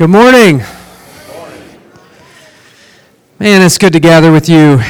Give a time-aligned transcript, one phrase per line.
[0.00, 0.62] Good morning.
[3.38, 4.80] Man, it's good to gather with you.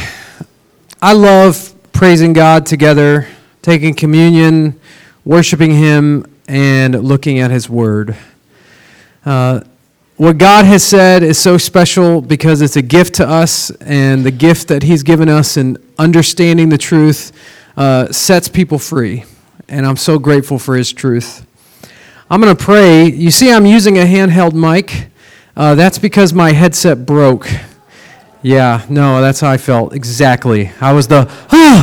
[1.02, 3.26] I love praising God together,
[3.60, 4.78] taking communion,
[5.24, 8.16] worshiping Him, and looking at His Word.
[9.24, 9.62] Uh,
[10.16, 14.30] what God has said is so special because it's a gift to us, and the
[14.30, 17.32] gift that He's given us in understanding the truth
[17.76, 19.24] uh, sets people free.
[19.68, 21.44] And I'm so grateful for His truth.
[22.32, 23.06] I'm going to pray.
[23.06, 25.08] You see, I'm using a handheld mic.
[25.56, 27.50] Uh, that's because my headset broke.
[28.40, 29.92] Yeah, no, that's how I felt.
[29.94, 30.70] Exactly.
[30.80, 31.28] I was the,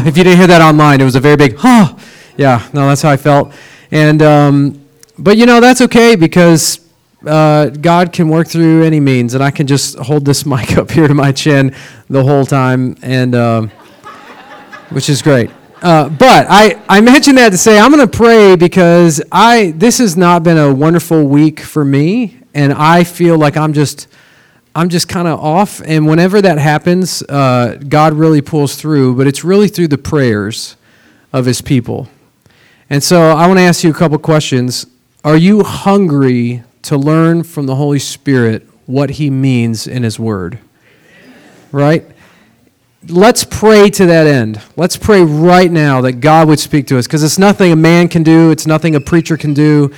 [0.08, 2.00] if you didn't hear that online, it was a very big, ah.
[2.38, 3.52] Yeah, no, that's how I felt.
[3.92, 4.86] And, um,
[5.20, 6.80] but you know, that's okay because
[7.26, 10.92] uh, God can work through any means, and I can just hold this mic up
[10.92, 11.76] here to my chin
[12.10, 13.70] the whole time, and um,
[14.92, 15.50] which is great.
[15.82, 20.00] Uh, but I, I mentioned that to say I'm going to pray because I this
[20.00, 24.08] has not been a wonderful week for me, and I feel like I'm just
[24.76, 25.80] I'm just kind of off.
[25.82, 30.78] And whenever that happens, uh, God really pulls through, but it's really through the prayers
[31.32, 32.08] of His people.
[32.90, 34.88] And so I want to ask you a couple questions.
[35.24, 40.58] Are you hungry to learn from the Holy Spirit what He means in His Word?
[41.72, 42.06] Right?
[43.10, 44.62] Let's pray to that end.
[44.76, 48.08] Let's pray right now that God would speak to us because it's nothing a man
[48.08, 49.94] can do, it's nothing a preacher can do.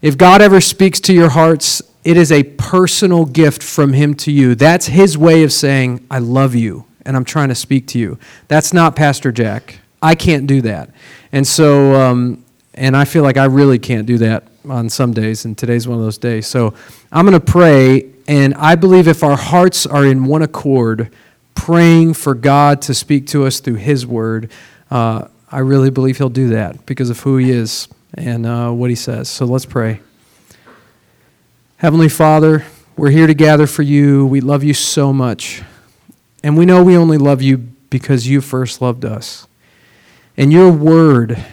[0.00, 4.32] If God ever speaks to your hearts, it is a personal gift from Him to
[4.32, 4.54] you.
[4.54, 8.18] That's His way of saying, I love you and I'm trying to speak to you.
[8.48, 9.78] That's not Pastor Jack.
[10.00, 10.90] I can't do that.
[11.30, 15.44] And so, um, and I feel like I really can't do that on some days,
[15.44, 16.46] and today's one of those days.
[16.46, 16.74] So
[17.10, 21.10] I'm going to pray, and I believe if our hearts are in one accord,
[21.54, 24.50] praying for God to speak to us through His Word,
[24.90, 28.90] uh, I really believe He'll do that because of who He is and uh, what
[28.90, 29.28] He says.
[29.28, 30.00] So let's pray.
[31.76, 32.64] Heavenly Father,
[32.96, 34.26] we're here to gather for you.
[34.26, 35.62] We love you so much.
[36.44, 37.58] And we know we only love you
[37.90, 39.46] because you first loved us.
[40.36, 41.44] And your word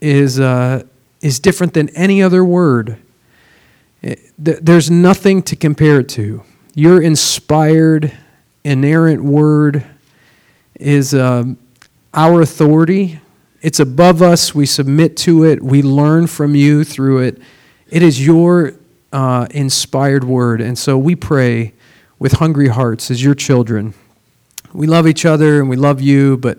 [0.00, 0.84] is, uh,
[1.20, 2.98] is different than any other word.
[4.02, 6.42] It, th- there's nothing to compare it to.
[6.74, 8.12] Your inspired,
[8.64, 9.84] inerrant word
[10.78, 11.58] is um,
[12.14, 13.20] our authority.
[13.62, 14.54] It's above us.
[14.54, 15.62] We submit to it.
[15.62, 17.38] We learn from you through it.
[17.88, 18.74] It is your
[19.12, 20.60] uh, inspired word.
[20.60, 21.74] And so we pray
[22.18, 23.94] with hungry hearts as your children.
[24.72, 26.58] We love each other and we love you, but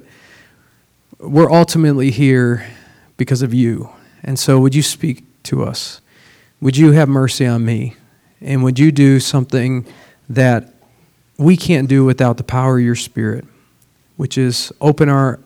[1.20, 2.68] we're ultimately here
[3.16, 3.90] because of you.
[4.24, 6.02] And so would you speak to us?
[6.60, 7.96] Would you have mercy on me?
[8.42, 9.86] And would you do something
[10.30, 10.74] that
[11.42, 13.46] we can't do without the power of your Spirit,
[14.16, 15.40] which is open our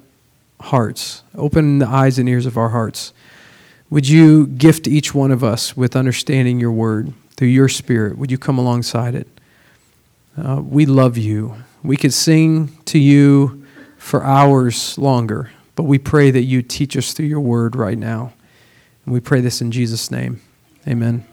[0.60, 3.14] hearts, open the eyes and ears of our hearts.
[3.90, 8.18] Would you gift each one of us with understanding your word through your Spirit?
[8.18, 9.28] Would you come alongside it?
[10.38, 11.56] Uh, we love you.
[11.82, 13.66] We could sing to you
[13.98, 18.34] for hours longer, but we pray that you teach us through your word right now.
[19.06, 20.42] And we pray this in Jesus' name.
[20.88, 21.26] Amen.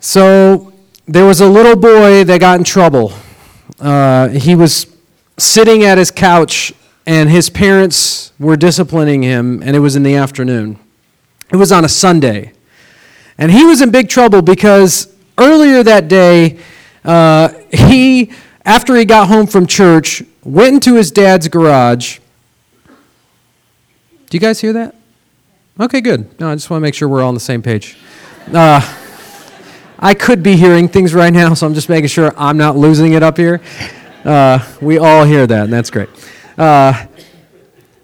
[0.00, 0.72] So,
[1.08, 3.14] there was a little boy that got in trouble.
[3.80, 4.86] Uh, he was
[5.38, 6.72] sitting at his couch,
[7.06, 10.78] and his parents were disciplining him, and it was in the afternoon.
[11.50, 12.52] It was on a Sunday.
[13.38, 16.58] And he was in big trouble because earlier that day,
[17.04, 18.30] uh, he,
[18.66, 22.18] after he got home from church, went into his dad's garage.
[24.28, 24.94] Do you guys hear that?
[25.80, 26.38] Okay, good.
[26.38, 27.96] No, I just want to make sure we're all on the same page.
[28.52, 28.80] Uh,
[29.98, 33.14] I could be hearing things right now, so I'm just making sure I'm not losing
[33.14, 33.60] it up here.
[34.24, 36.08] Uh, we all hear that, and that's great.
[36.56, 37.06] Uh,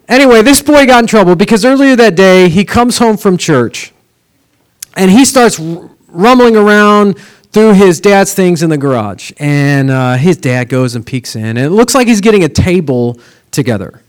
[0.08, 3.92] anyway, this boy got in trouble because earlier that day he comes home from church
[4.96, 5.60] and he starts
[6.08, 7.18] rumbling around
[7.52, 9.30] through his dad's things in the garage.
[9.38, 12.48] And uh, his dad goes and peeks in, and it looks like he's getting a
[12.48, 13.20] table
[13.52, 14.00] together.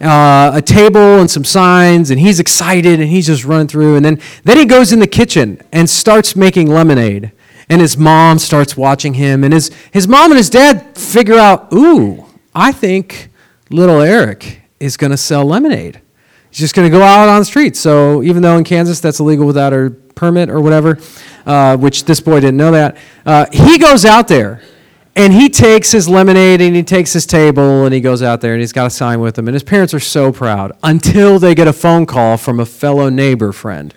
[0.00, 3.96] Uh, a table and some signs, and he's excited and he's just running through.
[3.96, 7.32] And then, then he goes in the kitchen and starts making lemonade.
[7.68, 11.72] And his mom starts watching him, and his, his mom and his dad figure out,
[11.72, 13.28] ooh, I think
[13.68, 16.00] little Eric is going to sell lemonade.
[16.50, 17.76] He's just going to go out on the street.
[17.76, 20.98] So even though in Kansas that's illegal without a permit or whatever,
[21.46, 24.62] uh, which this boy didn't know that, uh, he goes out there
[25.16, 28.52] and he takes his lemonade and he takes his table and he goes out there
[28.52, 29.48] and he's got a sign with him.
[29.48, 33.08] And his parents are so proud until they get a phone call from a fellow
[33.08, 33.94] neighbor friend.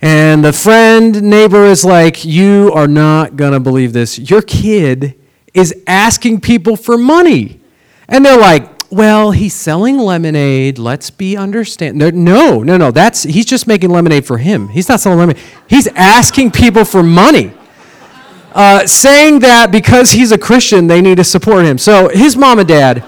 [0.00, 4.18] And the friend, neighbor is like, You are not going to believe this.
[4.18, 5.20] Your kid
[5.52, 7.60] is asking people for money.
[8.08, 10.78] And they're like, well, he's selling lemonade.
[10.78, 11.96] Let's be understand.
[11.96, 12.90] No, no, no.
[12.90, 14.68] That's he's just making lemonade for him.
[14.68, 15.42] He's not selling lemonade.
[15.68, 17.52] He's asking people for money,
[18.52, 21.78] uh, saying that because he's a Christian, they need to support him.
[21.78, 23.04] So his mom and dad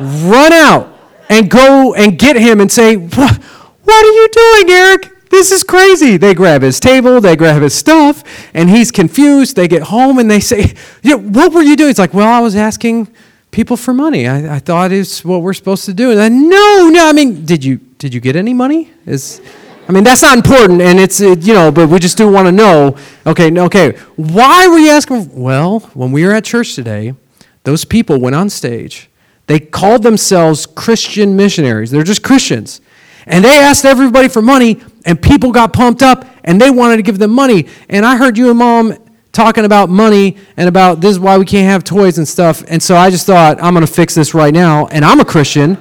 [0.00, 0.92] run out
[1.28, 3.40] and go and get him and say, "What?
[3.88, 5.16] Are you doing, Eric?
[5.30, 6.16] This is crazy.
[6.16, 8.22] They grab his table, they grab his stuff,
[8.54, 9.56] and he's confused.
[9.56, 11.90] They get home and they say, yeah, What were you doing?
[11.90, 13.08] It's like, Well, I was asking
[13.50, 14.28] people for money.
[14.28, 16.10] I, I thought it's what we're supposed to do.
[16.10, 18.92] And I, no, no, I mean, did you did you get any money?
[19.04, 19.40] Is
[19.88, 22.46] I mean, that's not important, and it's, it, you know, but we just do want
[22.46, 25.40] to know, okay, okay, why were you asking?
[25.40, 27.14] Well, when we were at church today,
[27.62, 29.08] those people went on stage.
[29.46, 31.92] They called themselves Christian missionaries.
[31.92, 32.80] They're just Christians.
[33.26, 37.02] And they asked everybody for money, and people got pumped up, and they wanted to
[37.02, 37.66] give them money.
[37.88, 38.96] And I heard you and mom
[39.30, 42.64] talking about money and about this is why we can't have toys and stuff.
[42.68, 44.86] And so I just thought, I'm going to fix this right now.
[44.86, 45.76] And I'm a Christian.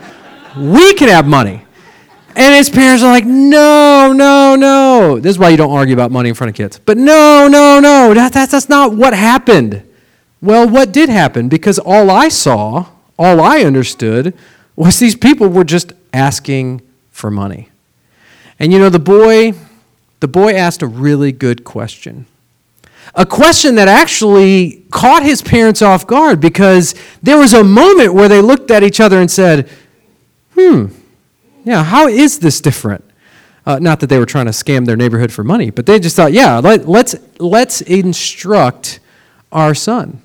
[0.58, 1.65] We can have money.
[2.36, 5.20] And his parents are like, no, no, no.
[5.20, 6.80] This is why you don't argue about money in front of kids.
[6.80, 8.14] But no, no, no.
[8.14, 9.84] That, that's, that's not what happened.
[10.42, 11.48] Well, what did happen?
[11.48, 12.88] Because all I saw,
[13.18, 14.38] all I understood,
[14.76, 17.70] was these people were just asking for money.
[18.60, 19.54] And you know, the boy,
[20.20, 22.26] the boy asked a really good question.
[23.14, 28.28] A question that actually caught his parents off guard because there was a moment where
[28.28, 29.70] they looked at each other and said,
[30.54, 30.88] hmm,
[31.66, 33.04] yeah, how is this different?
[33.66, 36.16] Uh, not that they were trying to scam their neighborhood for money, but they just
[36.16, 39.00] thought, yeah, let, let's, let's instruct
[39.52, 40.22] our son.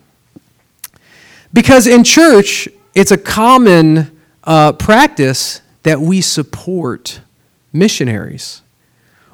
[1.52, 7.20] Because in church, it's a common uh, practice that we support
[7.72, 8.60] missionaries.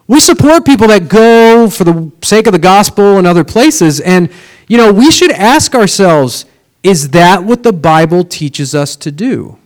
[0.07, 3.99] We support people that go for the sake of the gospel in other places.
[4.01, 4.31] And,
[4.69, 6.47] you know, we should ask ourselves
[6.85, 9.59] is that what the Bible teaches us to do?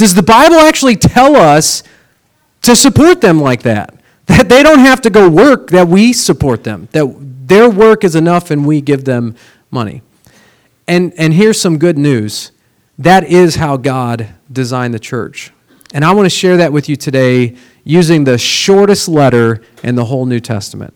[0.00, 1.82] Does the Bible actually tell us
[2.62, 3.94] to support them like that?
[4.28, 7.04] That they don't have to go work, that we support them, that
[7.46, 9.36] their work is enough and we give them
[9.70, 10.00] money.
[10.88, 12.52] And, and here's some good news
[12.96, 15.52] that is how God designed the church.
[15.92, 17.54] And I want to share that with you today
[17.84, 20.94] using the shortest letter in the whole New Testament.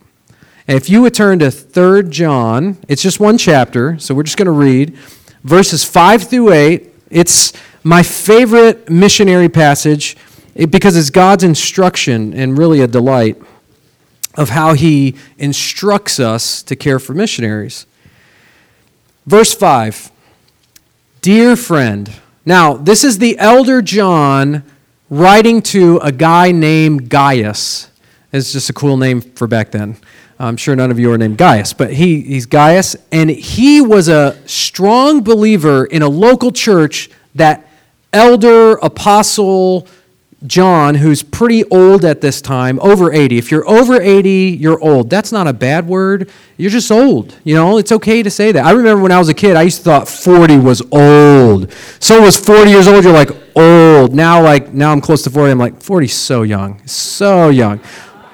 [0.67, 4.39] And if you would turn to 3 John, it's just one chapter, so we're just
[4.39, 4.97] going to read
[5.43, 6.91] verses 5 through 8.
[7.11, 7.53] It's
[7.85, 10.17] my favorite missionary passage
[10.71, 13.41] because it's God's instruction and really a delight
[14.37, 17.87] of how he instructs us to care for missionaries.
[19.27, 20.11] Verse 5
[21.21, 22.13] Dear friend,
[22.45, 24.65] now this is the elder John
[25.11, 27.91] writing to a guy named Gaius.
[28.33, 29.97] It's just a cool name for back then.
[30.39, 34.09] I'm sure none of you are named Gaius, but he, he's Gaius, and he was
[34.09, 37.64] a strong believer in a local church that
[38.15, 39.87] elder apostle
[40.47, 43.39] John, who's pretty old at this time, over 80.
[43.39, 45.09] If you're over 80, you're old.
[45.09, 46.31] That's not a bad word.
[46.59, 47.35] You're just old.
[47.45, 48.65] You know, it's okay to say that.
[48.65, 51.73] I remember when I was a kid, I used to thought 40 was old.
[51.99, 54.15] So was 40 years old, you're like old.
[54.15, 56.87] Now like now I'm close to 40, I'm like 40 so young.
[56.87, 57.81] So young.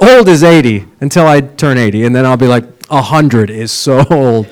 [0.00, 4.04] Old is 80 until I turn 80, and then I'll be like 100 is so
[4.10, 4.48] old.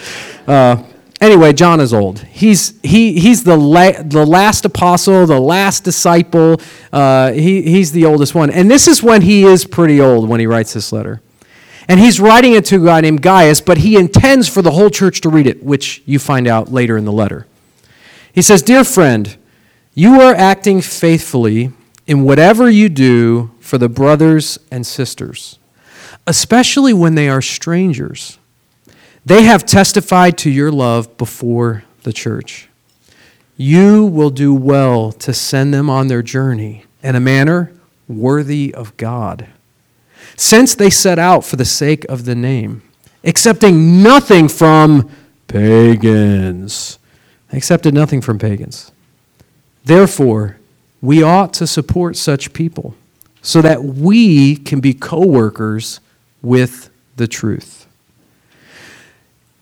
[0.47, 0.85] Uh,
[1.20, 2.20] Anyway, John is old.
[2.20, 6.61] He's, he, he's the, la- the last apostle, the last disciple.
[6.93, 8.50] Uh, he, he's the oldest one.
[8.50, 11.20] And this is when he is pretty old when he writes this letter.
[11.88, 14.91] And he's writing it to a guy named Gaius, but he intends for the whole
[14.91, 17.46] church to read it, which you find out later in the letter.
[18.32, 19.37] He says, Dear friend,
[19.94, 21.72] you are acting faithfully
[22.06, 25.58] in whatever you do for the brothers and sisters,
[26.27, 28.39] especially when they are strangers
[29.29, 32.69] they have testified to your love before the church.
[33.58, 37.73] You will do well to send them on their journey in a manner
[38.08, 39.47] worthy of God,
[40.35, 42.82] since they set out for the sake of the name,
[43.23, 45.11] accepting nothing from
[45.47, 46.99] pagans.
[47.51, 48.93] They accepted nothing from pagans.
[49.85, 50.56] Therefore,
[51.03, 52.94] we ought to support such people
[53.43, 56.01] so that we can be co workers
[56.41, 57.78] with the truth.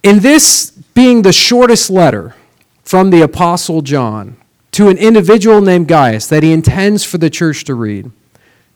[0.06, 2.36] In this being the shortest letter
[2.84, 4.36] from the Apostle John
[4.70, 8.12] to an individual named Gaius that he intends for the church to read,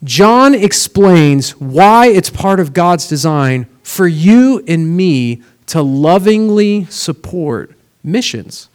[0.02, 7.76] John explains why it's part of God's design for you and me to lovingly support
[8.02, 8.68] missions.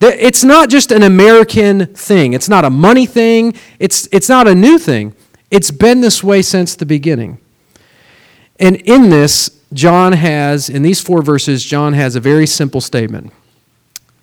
[0.00, 2.32] It's not just an American thing.
[2.32, 3.54] It's not a money thing.
[3.78, 5.14] It's, it's not a new thing.
[5.52, 7.38] It's been this way since the beginning.
[8.58, 13.32] And in this, John has, in these four verses, John has a very simple statement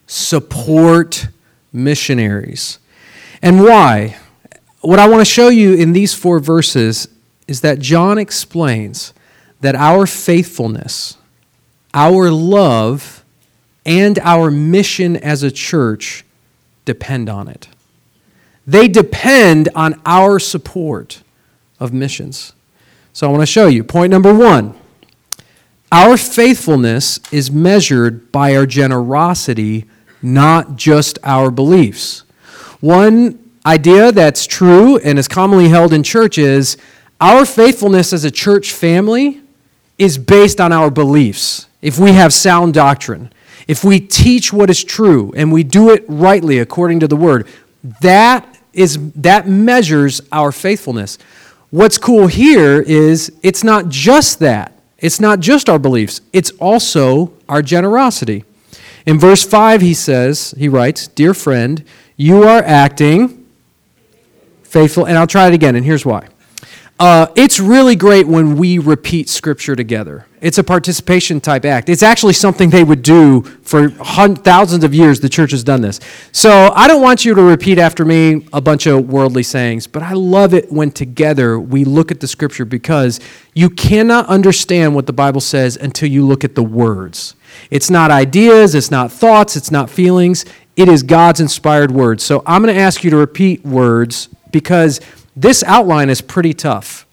[0.05, 1.27] support
[1.71, 2.79] missionaries.
[3.41, 4.17] And why?
[4.81, 7.07] What I want to show you in these four verses
[7.47, 9.13] is that John explains
[9.61, 11.17] that our faithfulness,
[11.93, 13.23] our love,
[13.85, 16.25] and our mission as a church
[16.85, 17.67] depend on it.
[18.65, 21.23] They depend on our support
[21.79, 22.53] of missions.
[23.13, 23.83] So I want to show you.
[23.83, 24.78] Point number one
[25.91, 29.85] our faithfulness is measured by our generosity,
[30.21, 32.23] not just our beliefs.
[32.79, 36.77] One idea that's true and is commonly held in church is
[37.19, 39.41] our faithfulness as a church family
[39.97, 41.67] is based on our beliefs.
[41.81, 43.31] If we have sound doctrine,
[43.67, 47.47] if we teach what is true and we do it rightly according to the word,
[48.01, 51.17] that is that measures our faithfulness.
[51.69, 54.78] What's cool here is it's not just that.
[55.01, 58.43] It's not just our beliefs, it's also our generosity.
[59.05, 61.83] In verse 5, he says, he writes, Dear friend,
[62.17, 63.45] you are acting
[64.69, 65.05] faithful.
[65.05, 66.27] And I'll try it again, and here's why.
[66.99, 70.25] Uh, it's really great when we repeat scripture together.
[70.41, 71.87] It's a participation type act.
[71.87, 75.21] It's actually something they would do for thousands of years.
[75.21, 76.01] The church has done this.
[76.33, 80.03] So I don't want you to repeat after me a bunch of worldly sayings, but
[80.03, 83.21] I love it when together we look at the scripture because
[83.53, 87.35] you cannot understand what the Bible says until you look at the words.
[87.71, 90.43] It's not ideas, it's not thoughts, it's not feelings.
[90.75, 92.23] It is God's inspired words.
[92.23, 94.99] So I'm going to ask you to repeat words because
[95.41, 97.05] this outline is pretty tough.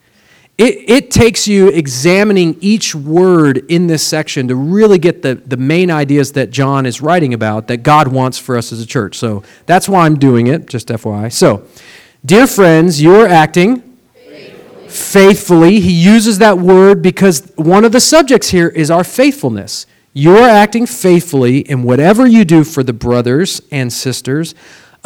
[0.58, 5.58] It, it takes you examining each word in this section to really get the, the
[5.58, 9.16] main ideas that John is writing about that God wants for us as a church.
[9.16, 11.30] So that's why I'm doing it, just FYI.
[11.30, 11.66] So,
[12.24, 14.88] dear friends, you're acting faithfully.
[14.88, 15.80] faithfully.
[15.80, 19.86] He uses that word because one of the subjects here is our faithfulness.
[20.14, 24.54] You are acting faithfully in whatever you do for the brothers and sisters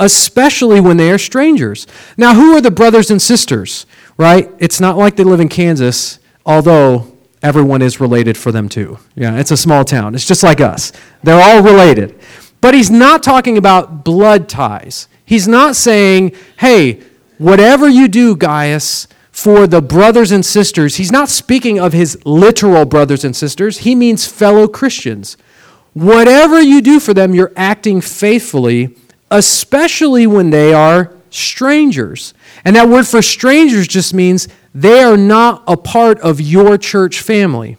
[0.01, 1.87] especially when they are strangers.
[2.17, 4.51] Now, who are the brothers and sisters, right?
[4.59, 8.99] It's not like they live in Kansas, although everyone is related for them too.
[9.15, 10.15] Yeah, it's a small town.
[10.15, 10.93] It's just like us.
[11.23, 12.19] They're all related.
[12.61, 15.07] But he's not talking about blood ties.
[15.25, 17.03] He's not saying, hey,
[17.39, 22.85] whatever you do, Gaius, for the brothers and sisters, he's not speaking of his literal
[22.85, 23.79] brothers and sisters.
[23.79, 25.37] He means fellow Christians.
[25.93, 28.97] Whatever you do for them, you're acting faithfully
[29.31, 32.35] especially when they are strangers.
[32.65, 37.21] And that word for strangers just means they are not a part of your church
[37.21, 37.77] family.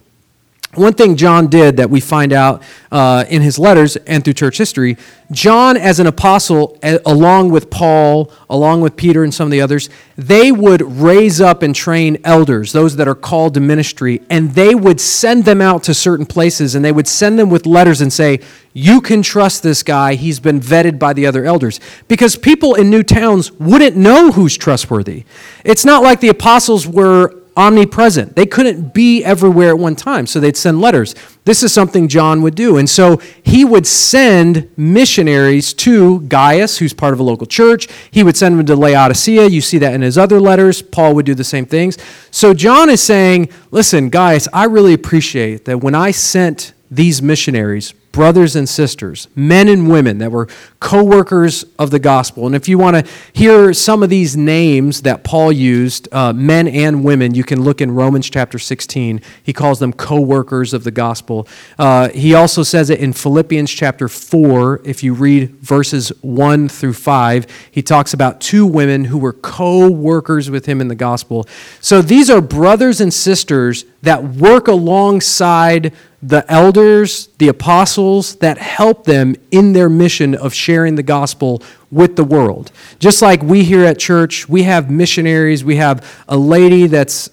[0.75, 2.63] One thing John did that we find out
[2.93, 4.95] uh, in his letters and through church history,
[5.29, 9.89] John, as an apostle, along with Paul, along with Peter and some of the others,
[10.15, 14.73] they would raise up and train elders, those that are called to ministry, and they
[14.73, 18.11] would send them out to certain places and they would send them with letters and
[18.11, 18.39] say,
[18.73, 20.15] You can trust this guy.
[20.15, 21.81] He's been vetted by the other elders.
[22.07, 25.25] Because people in new towns wouldn't know who's trustworthy.
[25.65, 28.35] It's not like the apostles were omnipresent.
[28.35, 31.15] They couldn't be everywhere at one time, so they'd send letters.
[31.43, 32.77] This is something John would do.
[32.77, 37.87] And so he would send missionaries to Gaius, who's part of a local church.
[38.09, 39.47] He would send them to Laodicea.
[39.47, 40.81] You see that in his other letters.
[40.81, 41.97] Paul would do the same things.
[42.29, 47.93] So John is saying, listen, Gaius, I really appreciate that when I sent these missionaries,
[48.11, 50.47] brothers and sisters, men and women that were
[50.79, 52.45] co workers of the gospel.
[52.45, 56.67] And if you want to hear some of these names that Paul used, uh, men
[56.67, 59.21] and women, you can look in Romans chapter 16.
[59.43, 61.47] He calls them co workers of the gospel.
[61.79, 64.81] Uh, he also says it in Philippians chapter 4.
[64.83, 69.89] If you read verses 1 through 5, he talks about two women who were co
[69.89, 71.47] workers with him in the gospel.
[71.79, 79.05] So these are brothers and sisters that work alongside the elders, the apostles that help
[79.05, 82.71] them in their mission of sharing the gospel with the world.
[82.99, 87.29] Just like we here at church, we have missionaries, we have a lady that's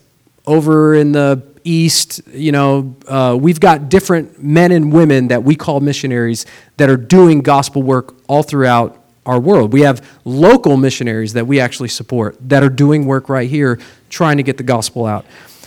[0.46, 5.54] over in the east, you know, uh, we've got different men and women that we
[5.54, 6.46] call missionaries
[6.78, 9.74] that are doing gospel work all throughout our world.
[9.74, 13.78] We have local missionaries that we actually support that are doing work right here
[14.08, 15.26] trying to get the gospel out.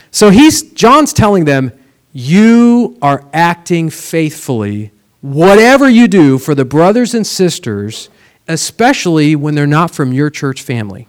[0.10, 1.72] So he's John's telling them
[2.14, 4.92] you are acting faithfully,
[5.22, 8.10] whatever you do for the brothers and sisters,
[8.48, 11.08] especially when they're not from your church family.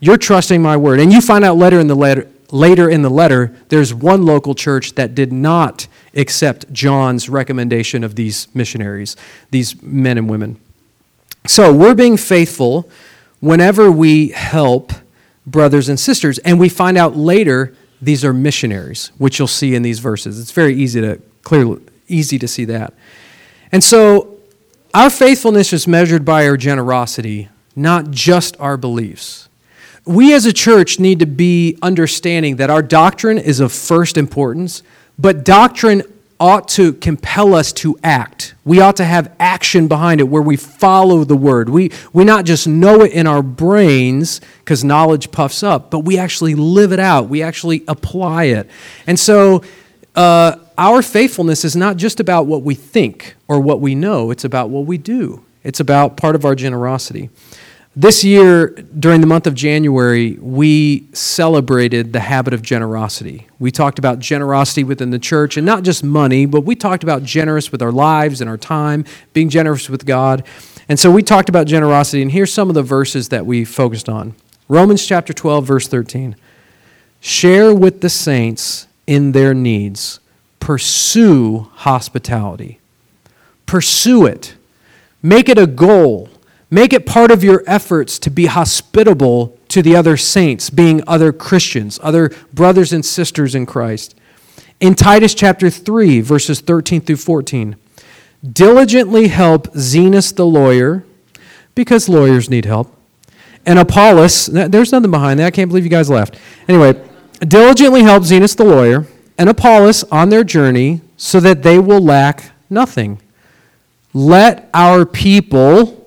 [0.00, 0.98] You're trusting my word.
[0.98, 4.54] And you find out later in the letter, later in the letter, there's one local
[4.54, 9.16] church that did not accept John's recommendation of these missionaries,
[9.50, 10.60] these men and women.
[11.46, 12.88] So we're being faithful
[13.40, 14.92] whenever we help
[15.46, 16.38] brothers and sisters.
[16.38, 20.40] And we find out later these are missionaries, which you'll see in these verses.
[20.40, 22.92] It's very easy to clearly easy to see that.
[23.70, 24.36] And so
[24.92, 29.48] our faithfulness is measured by our generosity, not just our beliefs.
[30.04, 34.82] We as a church need to be understanding that our doctrine is of first importance,
[35.18, 36.02] but doctrine
[36.40, 38.54] ought to compel us to act.
[38.64, 41.68] We ought to have action behind it where we follow the word.
[41.68, 46.18] We, we not just know it in our brains because knowledge puffs up, but we
[46.18, 47.28] actually live it out.
[47.28, 48.68] We actually apply it.
[49.06, 49.62] And so
[50.14, 54.44] uh, our faithfulness is not just about what we think or what we know, it's
[54.44, 55.44] about what we do.
[55.64, 57.30] It's about part of our generosity.
[57.94, 63.48] This year, during the month of January, we celebrated the habit of generosity.
[63.58, 67.22] We talked about generosity within the church, and not just money, but we talked about
[67.22, 70.42] generous with our lives and our time, being generous with God.
[70.88, 74.08] And so we talked about generosity, and here's some of the verses that we focused
[74.08, 74.36] on
[74.68, 76.34] Romans chapter 12, verse 13.
[77.20, 80.18] Share with the saints in their needs,
[80.60, 82.80] pursue hospitality.
[83.66, 84.54] Pursue it,
[85.22, 86.30] make it a goal
[86.72, 91.30] Make it part of your efforts to be hospitable to the other saints, being other
[91.30, 94.14] Christians, other brothers and sisters in Christ.
[94.80, 97.76] In Titus chapter 3, verses 13 through 14,
[98.54, 101.04] diligently help Zenas the lawyer,
[101.74, 102.90] because lawyers need help,
[103.66, 105.46] and Apollos, there's nothing behind that.
[105.48, 106.38] I can't believe you guys left.
[106.68, 106.98] Anyway,
[107.40, 112.50] diligently help Zenas the lawyer and Apollos on their journey so that they will lack
[112.70, 113.20] nothing.
[114.14, 115.98] Let our people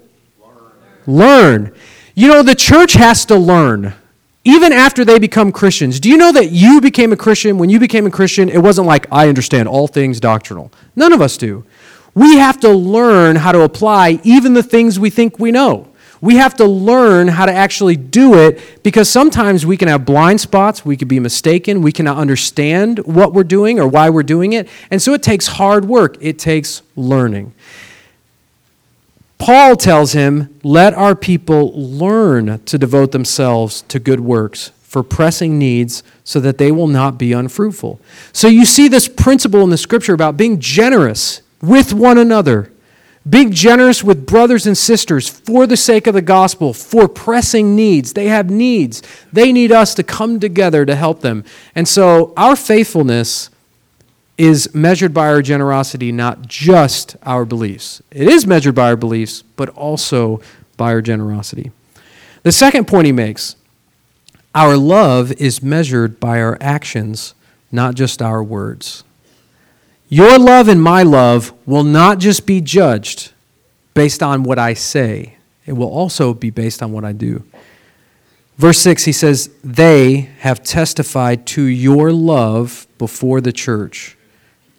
[1.07, 1.74] Learn.
[2.13, 3.93] You know, the church has to learn.
[4.43, 7.57] Even after they become Christians, do you know that you became a Christian?
[7.57, 10.71] When you became a Christian, it wasn't like, I understand all things doctrinal.
[10.95, 11.65] None of us do.
[12.13, 15.88] We have to learn how to apply even the things we think we know.
[16.21, 20.41] We have to learn how to actually do it because sometimes we can have blind
[20.41, 24.53] spots, we could be mistaken, we cannot understand what we're doing or why we're doing
[24.53, 24.69] it.
[24.89, 27.53] And so it takes hard work, it takes learning.
[29.37, 35.59] Paul tells him, Let our people learn to devote themselves to good works for pressing
[35.59, 37.99] needs so that they will not be unfruitful.
[38.31, 42.71] So you see this principle in the scripture about being generous with one another,
[43.29, 48.13] being generous with brothers and sisters for the sake of the gospel, for pressing needs.
[48.13, 49.03] They have needs.
[49.33, 51.43] They need us to come together to help them.
[51.75, 53.50] And so our faithfulness
[54.37, 58.01] is measured by our generosity, not just our beliefs.
[58.11, 60.41] It is measured by our beliefs, but also
[60.77, 61.71] by our generosity.
[62.43, 63.55] The second point he makes
[64.53, 67.33] our love is measured by our actions,
[67.71, 69.03] not just our words.
[70.07, 73.33] Your love and my love will not just be judged
[73.93, 77.43] based on what I say, it will also be based on what I do.
[78.57, 84.15] Verse 6, he says, They have testified to your love before the church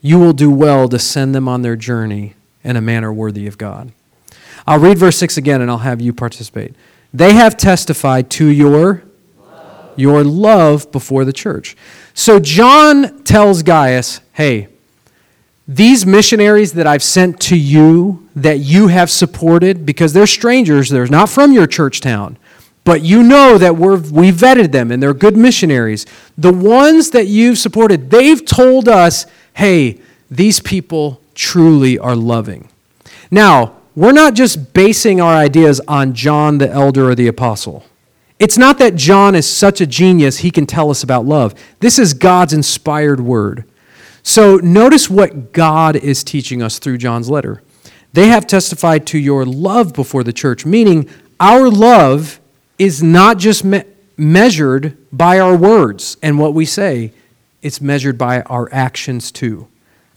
[0.06, 3.58] you will do well to send them on their journey in a manner worthy of
[3.58, 3.90] God.
[4.64, 6.76] I'll read verse 6 again and I'll have you participate.
[7.12, 9.02] They have testified to your
[9.36, 9.90] love.
[9.96, 11.76] your love before the church.
[12.14, 14.68] So John tells Gaius, "Hey,
[15.66, 21.06] these missionaries that I've sent to you that you have supported because they're strangers, they're
[21.06, 22.38] not from your church town."
[22.84, 26.06] But you know that we're, we vetted them and they're good missionaries.
[26.38, 29.98] The ones that you've supported, they've told us hey,
[30.30, 32.68] these people truly are loving.
[33.30, 37.84] Now, we're not just basing our ideas on John the elder or the apostle.
[38.38, 41.54] It's not that John is such a genius he can tell us about love.
[41.80, 43.64] This is God's inspired word.
[44.22, 47.62] So notice what God is teaching us through John's letter.
[48.12, 51.08] They have testified to your love before the church, meaning
[51.40, 52.40] our love
[52.78, 53.84] is not just me-
[54.18, 57.12] measured by our words and what we say,
[57.66, 59.66] it's measured by our actions too.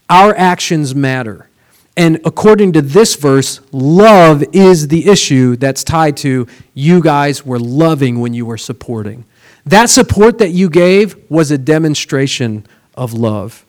[0.08, 1.48] Our actions matter.
[1.96, 7.58] And according to this verse, love is the issue that's tied to you guys were
[7.58, 9.24] loving when you were supporting.
[9.66, 13.66] That support that you gave was a demonstration of love.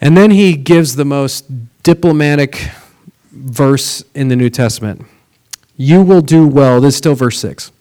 [0.00, 1.44] And then he gives the most
[1.82, 2.70] diplomatic
[3.32, 5.04] verse in the New Testament.
[5.76, 7.72] You will do well, this is still verse 6.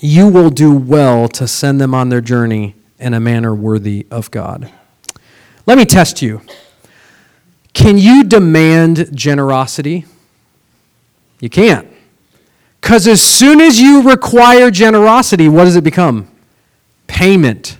[0.00, 4.30] You will do well to send them on their journey in a manner worthy of
[4.30, 4.70] God.
[5.66, 6.40] Let me test you.
[7.74, 10.06] Can you demand generosity?
[11.40, 11.88] You can't.
[12.80, 16.28] Because as soon as you require generosity, what does it become?
[17.06, 17.78] Payment.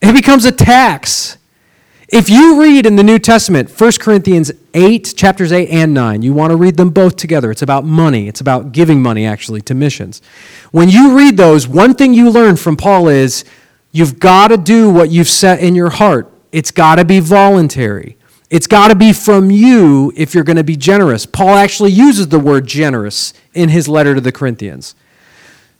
[0.00, 1.38] It becomes a tax.
[2.08, 6.32] If you read in the New Testament, 1 Corinthians 8, chapters 8 and 9, you
[6.32, 7.50] want to read them both together.
[7.50, 10.22] It's about money, it's about giving money, actually, to missions.
[10.70, 13.44] When you read those, one thing you learn from Paul is
[13.90, 16.30] You've got to do what you've set in your heart.
[16.52, 18.16] It's got to be voluntary.
[18.50, 21.26] It's got to be from you if you're going to be generous.
[21.26, 24.94] Paul actually uses the word generous in his letter to the Corinthians.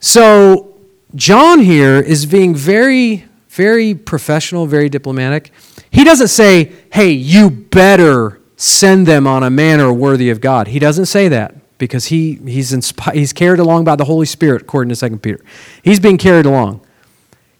[0.01, 0.75] So,
[1.15, 5.51] John here is being very, very professional, very diplomatic.
[5.91, 10.69] He doesn't say, hey, you better send them on a manner worthy of God.
[10.69, 14.63] He doesn't say that because he, he's, inspi- he's carried along by the Holy Spirit,
[14.63, 15.41] according to 2 Peter.
[15.83, 16.83] He's being carried along.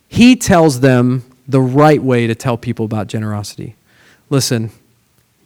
[0.09, 3.77] He tells them the right way to tell people about generosity.
[4.31, 4.71] Listen,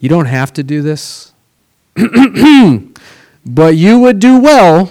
[0.00, 1.32] you don't have to do this,
[1.94, 4.90] but you would do well.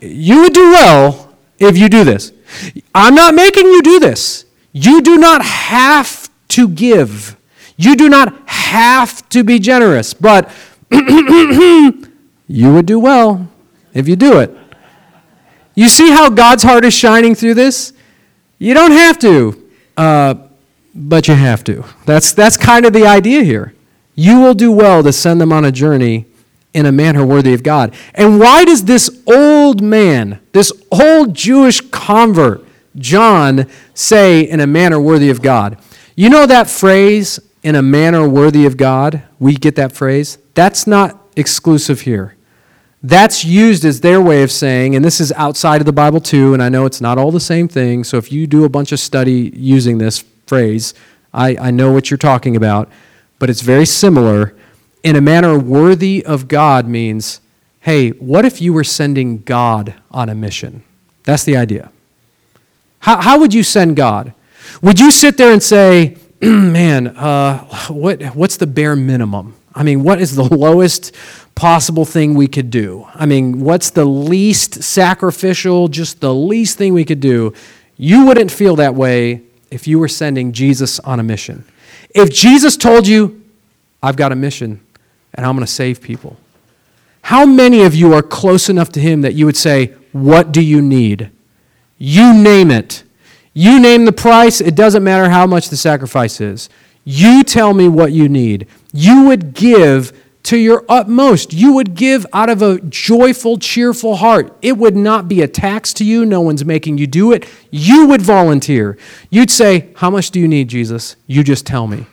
[0.00, 2.32] You would do well if you do this.
[2.94, 4.44] I'm not making you do this.
[4.72, 7.36] You do not have to give.
[7.76, 10.50] You do not have to be generous, but
[10.90, 12.02] you
[12.48, 13.48] would do well
[13.92, 14.56] if you do it.
[15.74, 17.92] You see how God's heart is shining through this?
[18.58, 20.34] You don't have to, uh,
[20.94, 21.84] but you have to.
[22.06, 23.74] That's, that's kind of the idea here.
[24.14, 26.26] You will do well to send them on a journey
[26.72, 27.94] in a manner worthy of God.
[28.14, 32.64] And why does this old man, this old Jewish convert,
[32.96, 35.78] John, say in a manner worthy of God?
[36.16, 39.22] You know that phrase, in a manner worthy of God?
[39.38, 40.38] We get that phrase.
[40.54, 42.33] That's not exclusive here.
[43.04, 46.54] That's used as their way of saying, and this is outside of the Bible too,
[46.54, 48.92] and I know it's not all the same thing, so if you do a bunch
[48.92, 50.94] of study using this phrase,
[51.34, 52.88] I, I know what you're talking about,
[53.38, 54.56] but it's very similar.
[55.02, 57.42] In a manner worthy of God means,
[57.80, 60.82] hey, what if you were sending God on a mission?
[61.24, 61.92] That's the idea.
[63.00, 64.32] How, how would you send God?
[64.80, 69.56] Would you sit there and say, man, uh, what, what's the bare minimum?
[69.74, 71.14] I mean, what is the lowest
[71.54, 73.06] possible thing we could do?
[73.14, 77.52] I mean, what's the least sacrificial, just the least thing we could do?
[77.96, 81.64] You wouldn't feel that way if you were sending Jesus on a mission.
[82.14, 83.42] If Jesus told you,
[84.02, 84.80] I've got a mission
[85.34, 86.36] and I'm going to save people,
[87.22, 90.60] how many of you are close enough to Him that you would say, What do
[90.60, 91.30] you need?
[91.98, 93.02] You name it.
[93.54, 96.68] You name the price, it doesn't matter how much the sacrifice is.
[97.04, 98.66] You tell me what you need.
[98.92, 100.12] You would give
[100.44, 101.52] to your utmost.
[101.52, 104.56] You would give out of a joyful, cheerful heart.
[104.62, 106.24] It would not be a tax to you.
[106.24, 107.48] No one's making you do it.
[107.70, 108.96] You would volunteer.
[109.30, 111.16] You'd say, How much do you need, Jesus?
[111.26, 112.06] You just tell me.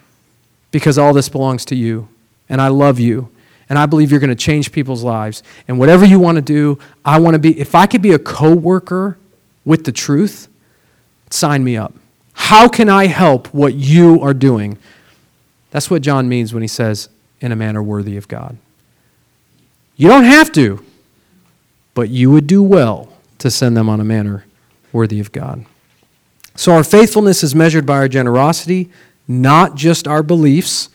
[0.72, 2.08] Because all this belongs to you.
[2.50, 3.30] And I love you.
[3.70, 5.44] And I believe you're going to change people's lives.
[5.67, 8.20] And whatever you want to do, I want to be, if I could be a
[8.20, 9.17] co worker
[9.63, 10.48] with the truth,
[11.30, 11.94] sign me up.
[12.34, 14.78] How can I help what you are doing?
[15.72, 17.10] That's what John means when he says,
[17.41, 18.58] in a manner worthy of God.
[19.97, 20.84] You don't have to,
[21.93, 24.45] but you would do well to send them on a manner
[24.93, 25.65] worthy of God.
[26.56, 28.89] So our faithfulness is measured by our generosity,
[29.27, 30.89] not just our beliefs.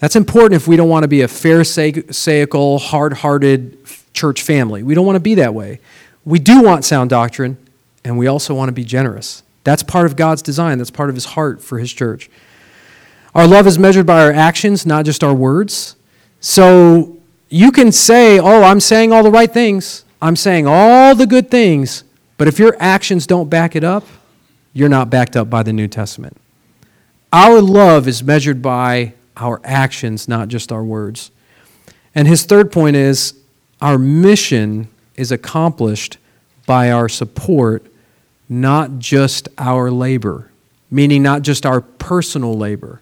[0.00, 3.78] That's important if we don't want to be a pharisaical, hard hearted
[4.12, 4.82] church family.
[4.82, 5.80] We don't want to be that way.
[6.24, 7.56] We do want sound doctrine,
[8.04, 9.42] and we also want to be generous.
[9.64, 12.30] That's part of God's design, that's part of His heart for His church.
[13.38, 15.94] Our love is measured by our actions, not just our words.
[16.40, 21.24] So you can say, Oh, I'm saying all the right things, I'm saying all the
[21.24, 22.02] good things,
[22.36, 24.04] but if your actions don't back it up,
[24.72, 26.36] you're not backed up by the New Testament.
[27.32, 31.30] Our love is measured by our actions, not just our words.
[32.16, 33.34] And his third point is
[33.80, 36.18] our mission is accomplished
[36.66, 37.86] by our support,
[38.48, 40.50] not just our labor,
[40.90, 43.00] meaning not just our personal labor.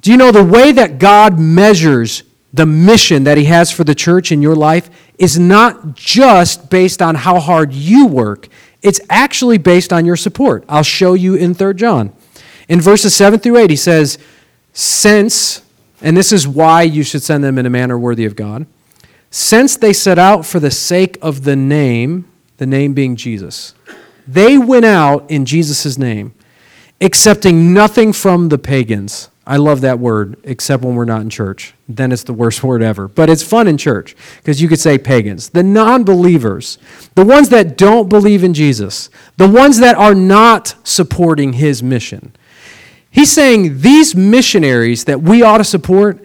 [0.00, 3.94] Do you know the way that God measures the mission that He has for the
[3.94, 8.48] church in your life is not just based on how hard you work,
[8.82, 10.64] it's actually based on your support.
[10.68, 12.12] I'll show you in 3 John.
[12.68, 14.18] In verses 7 through 8, he says,
[14.72, 15.62] Since,
[16.00, 18.66] and this is why you should send them in a manner worthy of God,
[19.30, 23.74] since they set out for the sake of the name, the name being Jesus,
[24.26, 26.34] they went out in Jesus' name,
[27.00, 31.72] accepting nothing from the pagans I love that word, except when we're not in church.
[31.88, 33.08] Then it's the worst word ever.
[33.08, 35.48] But it's fun in church because you could say pagans.
[35.48, 36.76] The non believers,
[37.14, 39.08] the ones that don't believe in Jesus,
[39.38, 42.36] the ones that are not supporting his mission.
[43.10, 46.22] He's saying these missionaries that we ought to support,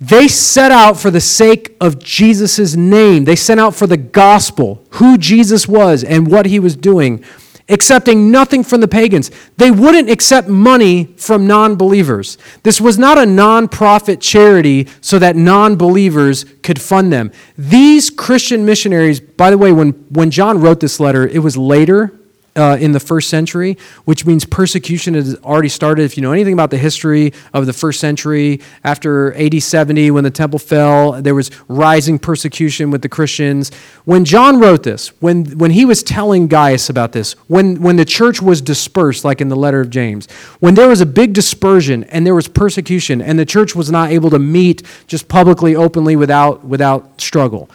[0.00, 3.24] they set out for the sake of Jesus' name.
[3.24, 7.24] They set out for the gospel, who Jesus was and what he was doing
[7.68, 9.30] accepting nothing from the pagans.
[9.56, 12.38] They wouldn't accept money from non believers.
[12.62, 17.32] This was not a non-profit charity so that non believers could fund them.
[17.56, 22.12] These Christian missionaries, by the way, when, when John wrote this letter, it was later
[22.56, 26.04] uh, in the first century, which means persecution has already started.
[26.04, 30.24] If you know anything about the history of the first century, after AD 70, when
[30.24, 33.70] the temple fell, there was rising persecution with the Christians.
[34.04, 38.04] When John wrote this, when, when he was telling Gaius about this, when, when the
[38.04, 42.04] church was dispersed, like in the letter of James, when there was a big dispersion
[42.04, 46.16] and there was persecution, and the church was not able to meet just publicly, openly,
[46.16, 47.68] without, without struggle,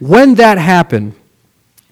[0.00, 1.14] when that happened,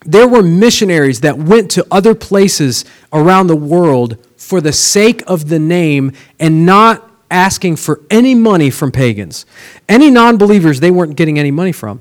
[0.07, 5.49] there were missionaries that went to other places around the world for the sake of
[5.49, 9.47] the name and not asking for any money from pagans.
[9.89, 12.01] Any non believers, they weren't getting any money from.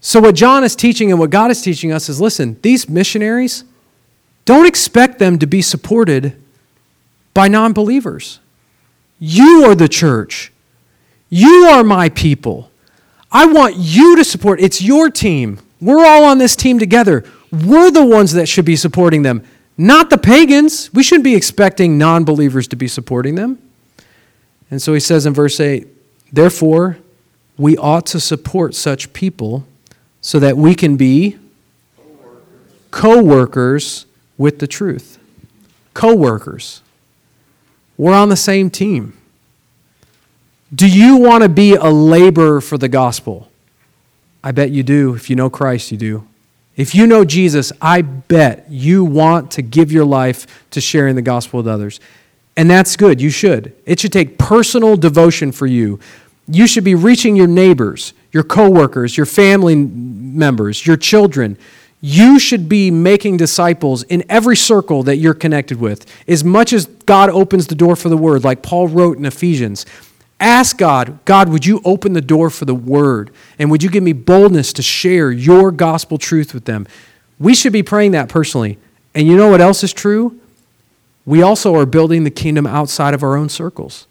[0.00, 3.64] So, what John is teaching and what God is teaching us is listen, these missionaries,
[4.44, 6.36] don't expect them to be supported
[7.34, 8.40] by non believers.
[9.18, 10.52] You are the church,
[11.28, 12.70] you are my people.
[13.30, 14.60] I want you to support.
[14.60, 15.58] It's your team.
[15.82, 17.24] We're all on this team together.
[17.50, 19.44] We're the ones that should be supporting them,
[19.76, 20.94] not the pagans.
[20.94, 23.58] We shouldn't be expecting non believers to be supporting them.
[24.70, 25.86] And so he says in verse 8,
[26.32, 26.98] therefore,
[27.58, 29.66] we ought to support such people
[30.20, 31.36] so that we can be
[32.92, 34.06] co workers
[34.38, 35.18] with the truth.
[35.94, 36.80] Co workers.
[37.98, 39.18] We're on the same team.
[40.74, 43.51] Do you want to be a laborer for the gospel?
[44.44, 45.14] I bet you do.
[45.14, 46.26] If you know Christ, you do.
[46.76, 51.22] If you know Jesus, I bet you want to give your life to sharing the
[51.22, 52.00] gospel with others.
[52.56, 53.20] And that's good.
[53.20, 53.74] You should.
[53.86, 56.00] It should take personal devotion for you.
[56.48, 61.56] You should be reaching your neighbors, your coworkers, your family members, your children.
[62.00, 66.04] You should be making disciples in every circle that you're connected with.
[66.26, 69.86] As much as God opens the door for the word, like Paul wrote in Ephesians,
[70.42, 73.30] Ask God, God, would you open the door for the word?
[73.60, 76.84] And would you give me boldness to share your gospel truth with them?
[77.38, 78.76] We should be praying that personally.
[79.14, 80.40] And you know what else is true?
[81.24, 84.08] We also are building the kingdom outside of our own circles.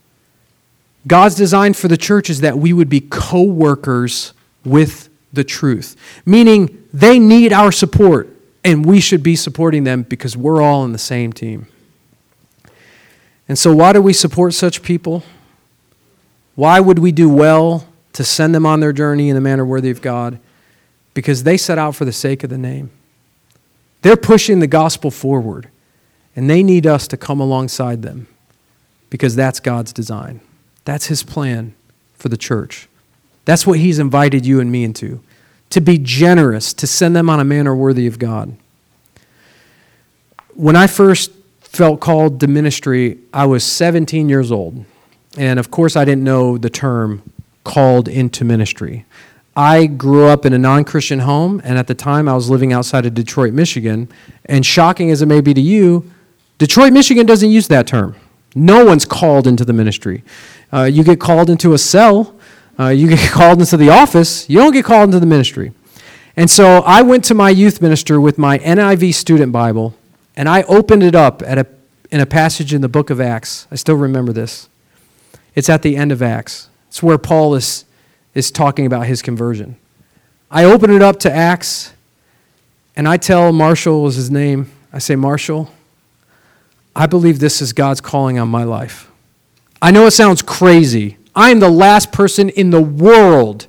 [1.06, 4.32] God's design for the church is that we would be co workers
[4.63, 8.30] with the truth, meaning they need our support,
[8.63, 11.67] and we should be supporting them because we're all in the same team.
[13.50, 15.24] And so, why do we support such people?
[16.56, 19.90] Why would we do well to send them on their journey in a manner worthy
[19.90, 20.40] of God?
[21.14, 22.92] Because they set out for the sake of the name.
[24.02, 25.70] They're pushing the gospel forward,
[26.36, 28.28] and they need us to come alongside them
[29.10, 30.42] because that's God's design.
[30.86, 31.76] That's His plan
[32.16, 32.88] for the church.
[33.46, 35.22] That's what He's invited you and me into
[35.72, 38.56] to be generous, to send them on a manner worthy of God.
[40.54, 44.86] When I first felt called to ministry, I was 17 years old.
[45.38, 47.24] And of course, I didn't know the term
[47.63, 49.06] called into ministry.
[49.56, 52.72] I grew up in a non Christian home, and at the time I was living
[52.72, 54.10] outside of Detroit, Michigan.
[54.46, 56.10] And shocking as it may be to you,
[56.58, 58.15] Detroit, Michigan doesn't use that term.
[58.56, 60.24] No one's called into the ministry.
[60.72, 62.36] Uh, you get called into a cell,
[62.80, 65.74] uh, you get called into the office, you don't get called into the ministry.
[66.38, 69.96] And so I went to my youth minister with my NIV student Bible,
[70.36, 71.67] and I opened it up at a,
[72.10, 73.67] in a passage in the book of Acts.
[73.70, 74.70] I still remember this.
[75.56, 76.70] It's at the end of Acts.
[76.88, 77.86] It's where Paul is,
[78.34, 79.78] is talking about his conversion.
[80.50, 81.94] I open it up to Acts,
[82.96, 84.72] and I tell Marshall was his name.
[84.92, 85.72] I say, Marshall,
[86.96, 89.10] I believe this is God's calling on my life.
[89.82, 91.18] I know it sounds crazy.
[91.36, 93.68] I am the last person in the world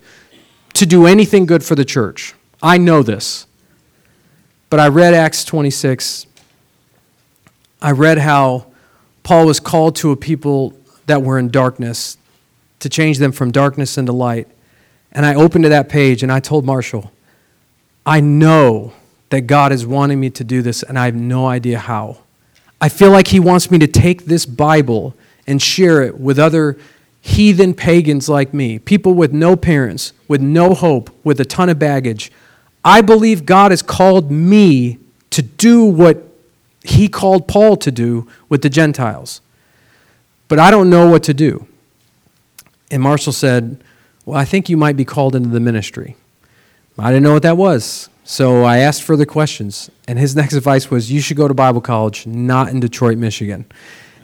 [0.74, 2.34] to do anything good for the church.
[2.62, 3.46] I know this.
[4.68, 6.26] But I read Acts 26.
[7.80, 8.66] I read how
[9.22, 12.16] Paul was called to a people that were in darkness,
[12.80, 14.48] to change them from darkness into light.
[15.12, 17.12] And I opened to that page and I told Marshall,
[18.04, 18.92] I know
[19.30, 22.18] that God is wanting me to do this, and I have no idea how.
[22.80, 25.14] I feel like He wants me to take this Bible
[25.46, 26.76] and share it with other
[27.20, 31.78] heathen pagans like me, people with no parents, with no hope, with a ton of
[31.78, 32.30] baggage.
[32.84, 34.98] I believe God has called me
[35.30, 36.24] to do what
[36.84, 39.40] He called Paul to do with the Gentiles
[40.52, 41.66] but I don't know what to do.
[42.90, 43.82] And Marshall said,
[44.26, 46.14] Well, I think you might be called into the ministry.
[46.98, 48.10] I didn't know what that was.
[48.24, 49.90] So I asked further questions.
[50.06, 53.64] And his next advice was, You should go to Bible college, not in Detroit, Michigan.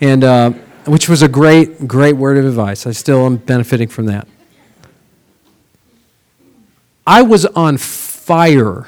[0.03, 0.51] And, uh,
[0.85, 2.87] which was a great, great word of advice.
[2.87, 4.29] I still am benefiting from that.
[7.07, 8.87] I was on fire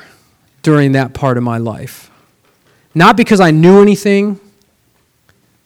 [0.61, 2.11] during that part of my life.
[2.95, 4.39] Not because I knew anything,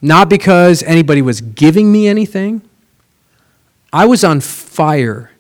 [0.05, 2.61] not because anybody was giving me anything.
[3.91, 5.31] I was on fire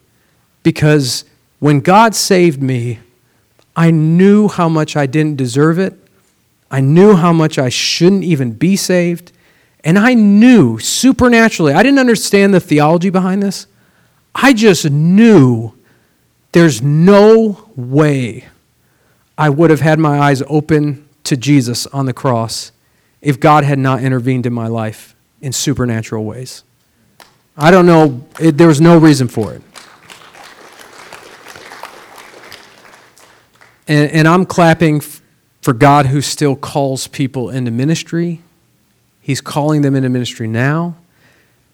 [0.62, 1.26] because
[1.58, 3.00] when God saved me,
[3.76, 5.92] I knew how much I didn't deserve it.
[6.70, 9.32] I knew how much I shouldn't even be saved.
[9.84, 13.66] And I knew supernaturally, I didn't understand the theology behind this.
[14.34, 15.74] I just knew
[16.52, 18.46] there's no way
[19.36, 22.72] I would have had my eyes open to Jesus on the cross
[23.24, 26.62] if God had not intervened in my life in supernatural ways.
[27.56, 29.62] I don't know, it, there was no reason for it.
[33.86, 35.00] And, and I'm clapping
[35.60, 38.42] for God who still calls people into ministry
[39.24, 40.96] He's calling them into ministry now.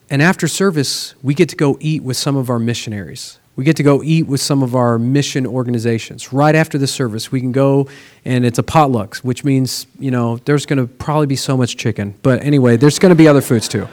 [0.08, 3.39] And after service, we get to go eat with some of our missionaries.
[3.56, 6.32] We get to go eat with some of our mission organizations.
[6.32, 7.88] Right after the service, we can go
[8.24, 11.76] and it's a potluck, which means, you know, there's going to probably be so much
[11.76, 12.14] chicken.
[12.22, 13.86] But anyway, there's going to be other foods too.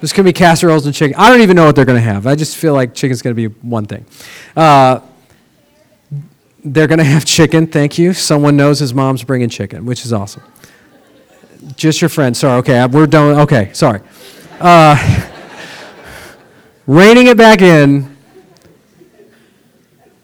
[0.00, 1.14] There's going to be casseroles and chicken.
[1.18, 2.26] I don't even know what they're going to have.
[2.26, 4.04] I just feel like chicken's going to be one thing.
[4.54, 5.00] Uh,
[6.64, 8.12] they're going to have chicken, thank you.
[8.12, 10.42] Someone knows his mom's bringing chicken, which is awesome.
[11.76, 12.36] Just your friend.
[12.36, 12.58] Sorry.
[12.58, 13.40] Okay, we're done.
[13.40, 14.00] Okay, sorry.
[14.60, 14.96] Uh,
[16.86, 18.15] reining it back in.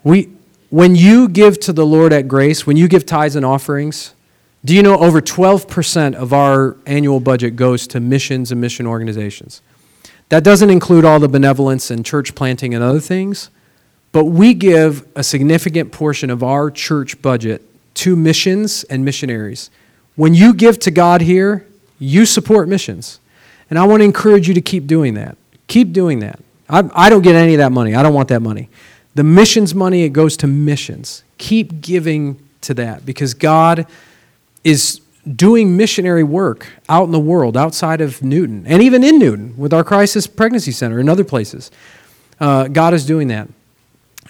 [0.04, 0.30] We,
[0.70, 4.14] when you give to the Lord at grace, when you give tithes and offerings,
[4.64, 9.60] do you know over 12% of our annual budget goes to missions and mission organizations?
[10.28, 13.50] That doesn't include all the benevolence and church planting and other things,
[14.12, 17.62] but we give a significant portion of our church budget
[17.94, 19.70] to missions and missionaries.
[20.16, 21.66] When you give to God here,
[21.98, 23.20] you support missions.
[23.68, 25.36] And I want to encourage you to keep doing that.
[25.66, 26.40] Keep doing that.
[26.68, 27.94] I, I don't get any of that money.
[27.94, 28.68] I don't want that money.
[29.14, 31.22] The missions money, it goes to missions.
[31.38, 33.86] Keep giving to that because God
[34.64, 35.00] is
[35.36, 39.72] doing missionary work out in the world, outside of Newton, and even in Newton with
[39.72, 41.70] our Crisis Pregnancy Center and other places.
[42.40, 43.48] Uh, God is doing that.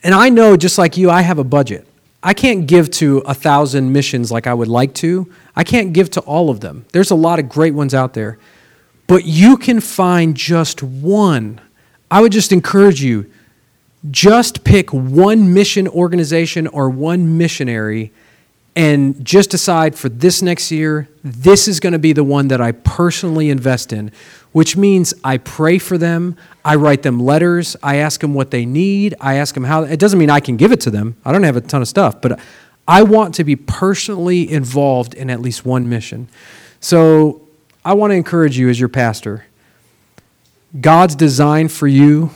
[0.02, 1.86] And I know, just like you, I have a budget.
[2.22, 5.32] I can't give to a thousand missions like I would like to.
[5.56, 6.84] I can't give to all of them.
[6.92, 8.38] There's a lot of great ones out there.
[9.06, 11.60] But you can find just one.
[12.10, 13.30] I would just encourage you
[14.10, 18.12] just pick one mission organization or one missionary
[18.74, 22.60] and just decide for this next year, this is going to be the one that
[22.60, 24.10] I personally invest in,
[24.52, 28.64] which means I pray for them, I write them letters, I ask them what they
[28.64, 29.82] need, I ask them how.
[29.82, 31.16] It doesn't mean I can give it to them.
[31.24, 32.40] I don't have a ton of stuff, but
[32.88, 36.28] I want to be personally involved in at least one mission.
[36.80, 37.42] So
[37.84, 39.44] I want to encourage you as your pastor.
[40.80, 42.30] God's design for you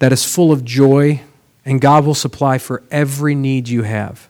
[0.00, 1.20] that is full of joy,
[1.64, 4.28] and God will supply for every need you have.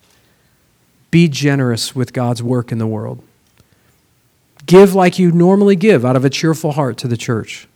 [1.10, 3.22] Be generous with God's work in the world.
[4.66, 7.66] Give like you normally give out of a cheerful heart to the church.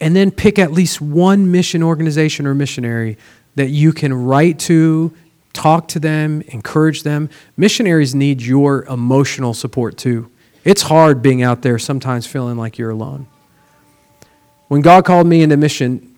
[0.00, 3.16] And then pick at least one mission organization or missionary
[3.54, 5.14] that you can write to,
[5.52, 7.28] talk to them, encourage them.
[7.56, 10.30] Missionaries need your emotional support too.
[10.64, 13.26] It's hard being out there sometimes feeling like you're alone.
[14.68, 16.09] When God called me into mission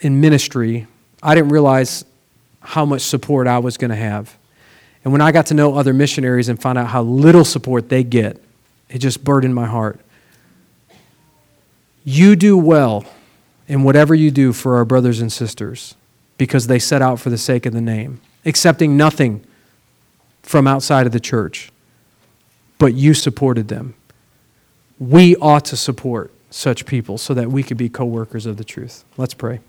[0.00, 0.86] in ministry,
[1.22, 2.04] I didn't realize
[2.60, 4.36] how much support I was going to have.
[5.04, 8.04] And when I got to know other missionaries and found out how little support they
[8.04, 8.42] get,
[8.88, 10.00] it just burdened my heart.
[12.04, 13.04] You do well
[13.68, 15.94] in whatever you do for our brothers and sisters
[16.38, 19.44] because they set out for the sake of the name, accepting nothing
[20.42, 21.70] from outside of the church,
[22.78, 23.94] but you supported them.
[24.98, 28.64] We ought to support such people so that we could be co workers of the
[28.64, 29.04] truth.
[29.16, 29.60] Let's pray.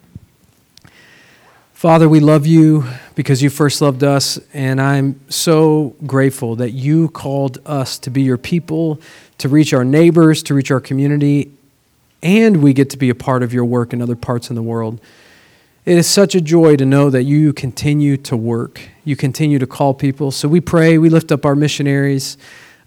[1.82, 2.84] Father, we love you
[3.16, 8.22] because you first loved us, and I'm so grateful that you called us to be
[8.22, 9.02] your people,
[9.40, 11.52] to reach our neighbors, to reach our community,
[12.22, 14.62] and we get to be a part of your work in other parts in the
[14.62, 15.02] world.
[15.84, 19.66] It is such a joy to know that you continue to work, you continue to
[19.66, 20.30] call people.
[20.30, 22.38] So we pray, we lift up our missionaries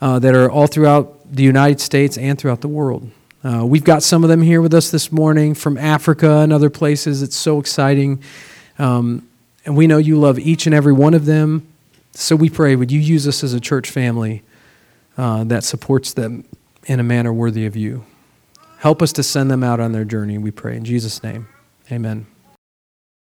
[0.00, 3.10] uh, that are all throughout the United States and throughout the world.
[3.42, 6.70] Uh, we've got some of them here with us this morning from Africa and other
[6.70, 7.22] places.
[7.22, 8.22] It's so exciting.
[8.78, 9.28] Um,
[9.64, 11.66] and we know you love each and every one of them.
[12.12, 14.42] So we pray, would you use us as a church family
[15.16, 16.44] uh, that supports them
[16.86, 18.04] in a manner worthy of you?
[18.78, 20.76] Help us to send them out on their journey, we pray.
[20.76, 21.48] In Jesus' name,
[21.90, 22.26] amen.